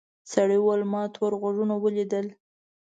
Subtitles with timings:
[0.33, 2.27] سړي وویل ما تور غوږونه ولیدل.